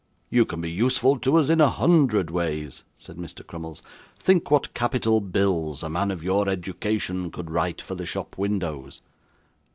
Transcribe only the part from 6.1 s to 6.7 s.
your